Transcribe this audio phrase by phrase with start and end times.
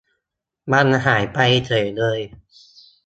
[0.71, 2.19] มันหายไปเฉยเลย